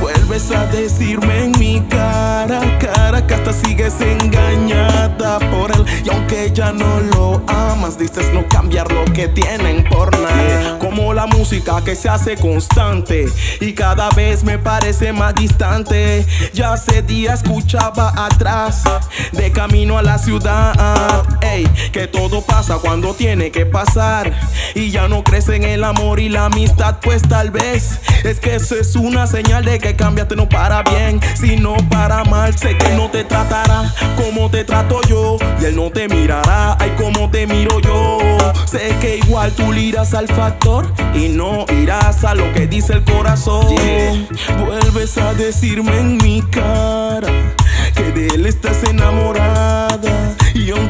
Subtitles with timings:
[0.00, 5.84] Vuelves a decirme en mi cara, cara, que hasta sigues engañada por él.
[6.04, 10.78] Y aunque ya no lo amas, dices no cambiar lo que tienen por nada.
[10.78, 13.26] Como la música que se hace constante
[13.60, 16.26] y cada vez me parece más distante.
[16.54, 18.82] Ya hace días escuchaba atrás,
[19.32, 20.74] de camino a la ciudad
[21.98, 24.32] que todo pasa cuando tiene que pasar.
[24.76, 28.54] Y ya no crees en el amor y la amistad, pues tal vez es que
[28.54, 32.56] eso es una señal de que cambiaste no para bien, sino para mal.
[32.56, 36.94] Sé que no te tratará como te trato yo, y él no te mirará, ay,
[36.96, 38.18] como te miro yo.
[38.64, 43.02] Sé que igual tú irás al factor y no irás a lo que dice el
[43.02, 43.66] corazón.
[44.64, 47.32] Vuelves a decirme en mi cara
[47.96, 50.17] que de él estás enamorada.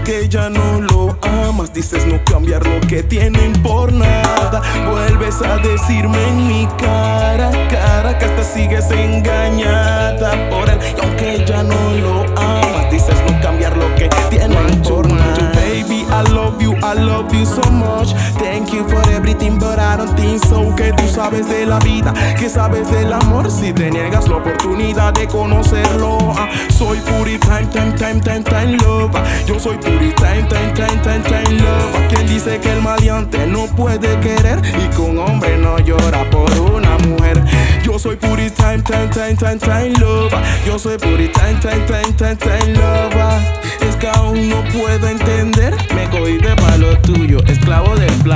[0.08, 4.62] Aunque ya no lo amas, dices no cambiar lo que tienen por nada.
[4.90, 10.78] Vuelves a decirme en mi cara, cara, que hasta sigues engañada por él.
[10.96, 15.52] Y aunque ya no lo amas, dices no cambiar lo que tienen por nada.
[15.52, 18.14] Baby, I love you, I love you so much.
[18.38, 19.07] Thank you for
[19.38, 20.74] don't think so.
[20.74, 23.50] Que tú sabes de la vida, que sabes del amor.
[23.50, 28.76] Si te niegas la oportunidad de conocerlo, ah, soy puri time, time, time, time, time
[28.78, 29.12] love.
[29.46, 32.08] Yo soy puri time, time, time, time, time love.
[32.08, 36.50] Quien dice que el maleante no puede querer y que un hombre no llora por
[36.60, 37.42] una mujer.
[37.82, 40.32] Yo soy puri time, time, time, time, time love.
[40.66, 43.68] Yo soy puri time, time, time, time, time love.
[43.80, 45.08] Es que aún no puedo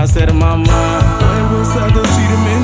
[0.03, 0.99] I said, mamá.
[1.21, 2.62] Me gusta decirme